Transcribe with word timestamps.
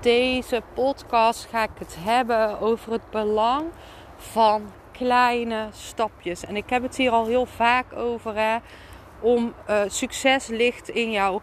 Deze 0.00 0.62
podcast 0.74 1.46
ga 1.50 1.62
ik 1.62 1.70
het 1.78 1.96
hebben 1.98 2.60
over 2.60 2.92
het 2.92 3.10
belang 3.10 3.66
van 4.16 4.70
kleine 4.92 5.68
stapjes. 5.72 6.44
En 6.44 6.56
ik 6.56 6.70
heb 6.70 6.82
het 6.82 6.96
hier 6.96 7.10
al 7.10 7.26
heel 7.26 7.46
vaak 7.46 7.92
over. 7.92 8.34
Hè, 8.36 8.56
om 9.20 9.54
uh, 9.70 9.80
succes 9.86 10.46
ligt 10.46 10.88
in 10.88 11.10
jouw 11.10 11.40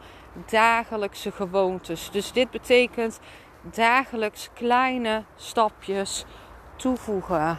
dagelijkse 0.49 1.31
gewoontes. 1.31 2.12
Dus 2.12 2.31
dit 2.31 2.52
betekent 2.52 3.20
dagelijks 3.62 4.49
kleine 4.54 5.23
stapjes 5.35 6.26
toevoegen. 6.76 7.57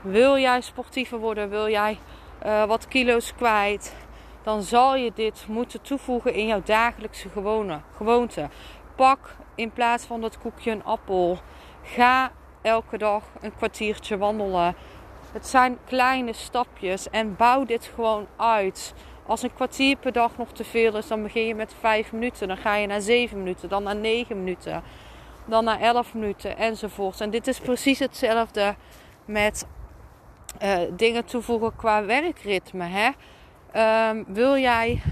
Wil 0.00 0.38
jij 0.38 0.60
sportiever 0.60 1.18
worden? 1.18 1.48
Wil 1.48 1.68
jij 1.68 1.98
uh, 2.46 2.64
wat 2.64 2.88
kilo's 2.88 3.34
kwijt? 3.34 3.94
Dan 4.42 4.62
zal 4.62 4.96
je 4.96 5.12
dit 5.14 5.44
moeten 5.48 5.80
toevoegen 5.80 6.34
in 6.34 6.46
jouw 6.46 6.62
dagelijkse 6.64 7.28
gewone, 7.28 7.80
gewoonte. 7.96 8.48
Pak 8.96 9.36
in 9.54 9.70
plaats 9.70 10.04
van 10.04 10.20
dat 10.20 10.38
koekje 10.38 10.70
een 10.70 10.84
appel. 10.84 11.38
Ga 11.82 12.32
elke 12.62 12.98
dag 12.98 13.24
een 13.40 13.56
kwartiertje 13.56 14.18
wandelen. 14.18 14.74
Het 15.32 15.46
zijn 15.46 15.78
kleine 15.84 16.32
stapjes 16.32 17.10
en 17.10 17.36
bouw 17.36 17.64
dit 17.64 17.90
gewoon 17.94 18.26
uit. 18.36 18.94
Als 19.26 19.42
een 19.42 19.54
kwartier 19.54 19.96
per 19.96 20.12
dag 20.12 20.36
nog 20.36 20.52
te 20.52 20.64
veel 20.64 20.96
is, 20.96 21.08
dan 21.08 21.22
begin 21.22 21.46
je 21.46 21.54
met 21.54 21.74
5 21.80 22.12
minuten. 22.12 22.48
Dan 22.48 22.56
ga 22.56 22.74
je 22.74 22.86
naar 22.86 23.00
7 23.00 23.38
minuten, 23.38 23.68
dan 23.68 23.82
naar 23.82 23.96
9 23.96 24.38
minuten, 24.38 24.82
dan 25.46 25.64
naar 25.64 25.80
11 25.80 26.14
minuten 26.14 26.56
enzovoort. 26.56 27.20
En 27.20 27.30
dit 27.30 27.46
is 27.46 27.58
precies 27.60 27.98
hetzelfde 27.98 28.74
met 29.24 29.66
uh, 30.62 30.78
dingen 30.96 31.24
toevoegen 31.24 31.76
qua 31.76 32.04
werkritme. 32.04 32.84
Hè? 32.84 33.10
Um, 34.10 34.24
wil 34.28 34.56
jij 34.56 35.02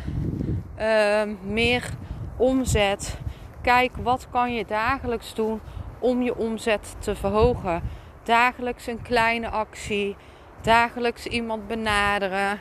uh, 0.78 1.22
meer 1.42 1.90
omzet? 2.36 3.18
Kijk, 3.62 3.96
wat 4.02 4.26
kan 4.30 4.54
je 4.54 4.64
dagelijks 4.64 5.34
doen 5.34 5.60
om 5.98 6.22
je 6.22 6.36
omzet 6.36 6.96
te 6.98 7.14
verhogen? 7.14 7.82
Dagelijks 8.22 8.86
een 8.86 9.02
kleine 9.02 9.48
actie, 9.48 10.16
dagelijks 10.60 11.26
iemand 11.26 11.68
benaderen. 11.68 12.60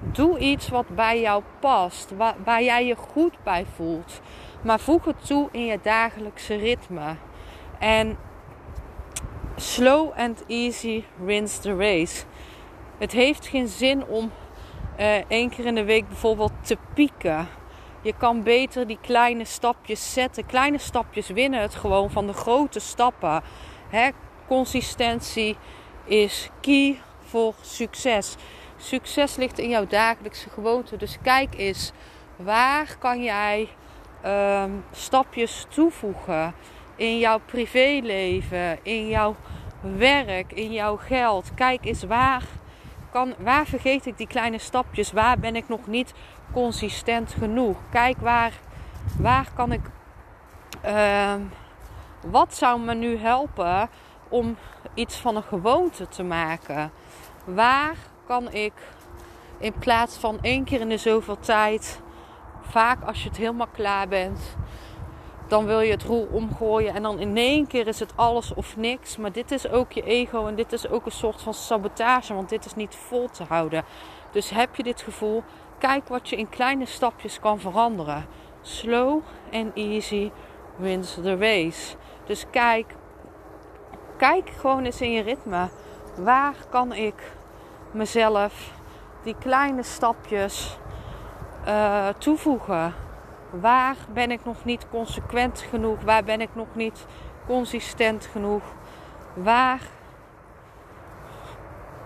Doe 0.00 0.38
iets 0.38 0.68
wat 0.68 0.88
bij 0.88 1.20
jou 1.20 1.42
past, 1.60 2.16
waar, 2.16 2.34
waar 2.44 2.62
jij 2.62 2.86
je 2.86 2.96
goed 2.96 3.42
bij 3.42 3.66
voelt. 3.74 4.20
Maar 4.62 4.80
voeg 4.80 5.04
het 5.04 5.26
toe 5.26 5.48
in 5.52 5.64
je 5.64 5.78
dagelijkse 5.82 6.54
ritme. 6.54 7.16
En 7.78 8.18
slow 9.56 10.10
and 10.16 10.44
easy 10.46 11.04
wins 11.16 11.58
the 11.58 11.76
race. 11.76 12.24
Het 12.98 13.12
heeft 13.12 13.46
geen 13.46 13.68
zin 13.68 14.04
om 14.04 14.30
uh, 15.00 15.30
één 15.30 15.50
keer 15.50 15.66
in 15.66 15.74
de 15.74 15.84
week 15.84 16.08
bijvoorbeeld 16.08 16.52
te 16.60 16.76
pieken. 16.94 17.48
Je 18.02 18.14
kan 18.18 18.42
beter 18.42 18.86
die 18.86 18.98
kleine 19.00 19.44
stapjes 19.44 20.12
zetten. 20.12 20.46
Kleine 20.46 20.78
stapjes 20.78 21.28
winnen 21.28 21.60
het 21.60 21.74
gewoon 21.74 22.10
van 22.10 22.26
de 22.26 22.32
grote 22.32 22.80
stappen. 22.80 23.42
Hè? 23.88 24.10
Consistentie 24.46 25.56
is 26.04 26.48
key 26.60 27.00
voor 27.24 27.54
succes. 27.60 28.36
Succes 28.76 29.36
ligt 29.36 29.58
in 29.58 29.68
jouw 29.68 29.86
dagelijkse 29.86 30.50
gewoonte. 30.50 30.96
Dus 30.96 31.18
kijk 31.22 31.54
eens, 31.56 31.92
waar 32.36 32.96
kan 32.98 33.22
jij 33.22 33.68
um, 34.26 34.84
stapjes 34.92 35.66
toevoegen 35.68 36.54
in 36.96 37.18
jouw 37.18 37.40
privéleven, 37.46 38.78
in 38.82 39.08
jouw 39.08 39.36
werk, 39.80 40.52
in 40.52 40.72
jouw 40.72 40.96
geld? 40.96 41.54
Kijk 41.54 41.84
eens 41.84 42.02
waar 42.02 42.42
kan, 43.12 43.34
waar 43.38 43.66
vergeet 43.66 44.06
ik 44.06 44.16
die 44.16 44.26
kleine 44.26 44.58
stapjes? 44.58 45.12
Waar 45.12 45.38
ben 45.38 45.56
ik 45.56 45.68
nog 45.68 45.86
niet 45.86 46.14
consistent 46.52 47.34
genoeg? 47.38 47.76
Kijk 47.90 48.18
waar, 48.20 48.52
waar 49.18 49.48
kan 49.54 49.72
ik. 49.72 49.80
Uh, 50.86 51.34
wat 52.26 52.54
zou 52.54 52.80
me 52.80 52.94
nu 52.94 53.16
helpen 53.16 53.88
om 54.28 54.56
iets 54.94 55.16
van 55.16 55.36
een 55.36 55.42
gewoonte 55.42 56.08
te 56.08 56.22
maken? 56.22 56.90
Waar 57.44 57.96
kan 58.26 58.52
ik 58.52 58.72
in 59.58 59.72
plaats 59.78 60.16
van 60.16 60.38
één 60.40 60.64
keer 60.64 60.80
in 60.80 60.88
de 60.88 60.96
zoveel 60.96 61.38
tijd, 61.38 62.00
vaak 62.60 63.02
als 63.02 63.22
je 63.22 63.28
het 63.28 63.38
helemaal 63.38 63.66
klaar 63.72 64.08
bent, 64.08 64.56
dan 65.52 65.66
wil 65.66 65.80
je 65.80 65.90
het 65.90 66.02
roer 66.02 66.26
omgooien 66.30 66.94
en 66.94 67.02
dan 67.02 67.18
in 67.18 67.36
één 67.36 67.66
keer 67.66 67.86
is 67.86 68.00
het 68.00 68.12
alles 68.16 68.54
of 68.54 68.76
niks. 68.76 69.16
Maar 69.16 69.32
dit 69.32 69.50
is 69.50 69.68
ook 69.68 69.92
je 69.92 70.02
ego 70.02 70.46
en 70.46 70.54
dit 70.54 70.72
is 70.72 70.88
ook 70.88 71.06
een 71.06 71.12
soort 71.12 71.42
van 71.42 71.54
sabotage, 71.54 72.34
want 72.34 72.48
dit 72.48 72.64
is 72.64 72.74
niet 72.74 72.94
vol 72.94 73.28
te 73.28 73.44
houden. 73.44 73.84
Dus 74.30 74.50
heb 74.50 74.76
je 74.76 74.82
dit 74.82 75.00
gevoel, 75.02 75.42
kijk 75.78 76.08
wat 76.08 76.28
je 76.28 76.36
in 76.36 76.48
kleine 76.48 76.86
stapjes 76.86 77.40
kan 77.40 77.60
veranderen. 77.60 78.26
Slow 78.60 79.22
and 79.52 79.74
easy 79.74 80.30
wins 80.76 81.14
the 81.14 81.36
race. 81.36 81.96
Dus 82.26 82.44
kijk, 82.50 82.96
kijk 84.16 84.50
gewoon 84.50 84.84
eens 84.84 85.00
in 85.00 85.12
je 85.12 85.22
ritme. 85.22 85.68
Waar 86.16 86.54
kan 86.70 86.92
ik 86.92 87.32
mezelf 87.90 88.70
die 89.22 89.36
kleine 89.38 89.82
stapjes 89.82 90.78
uh, 91.66 92.08
toevoegen? 92.18 93.01
Waar 93.60 93.96
ben 94.12 94.30
ik 94.30 94.44
nog 94.44 94.64
niet 94.64 94.88
consequent 94.90 95.60
genoeg? 95.60 96.02
Waar 96.02 96.24
ben 96.24 96.40
ik 96.40 96.54
nog 96.54 96.74
niet 96.74 97.06
consistent 97.46 98.26
genoeg? 98.26 98.62
Waar, 99.34 99.80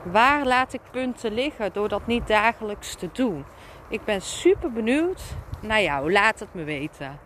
waar 0.03 0.47
laat 0.47 0.73
ik 0.73 0.81
punten 0.91 1.33
liggen 1.33 1.73
door 1.73 1.89
dat 1.89 2.07
niet 2.07 2.27
dagelijks 2.27 2.95
te 2.95 3.09
doen? 3.13 3.45
Ik 3.89 4.05
ben 4.05 4.23
super 4.23 4.73
benieuwd 4.73 5.23
naar 5.61 5.83
jou. 5.83 6.13
Laat 6.13 6.41
het 6.41 6.55
me 6.55 6.65
weten. 6.65 7.19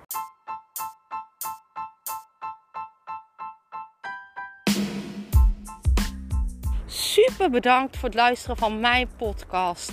Super 6.87 7.51
bedankt 7.51 7.97
voor 7.97 8.09
het 8.09 8.19
luisteren 8.19 8.57
van 8.57 8.81
mijn 8.81 9.09
podcast. 9.17 9.93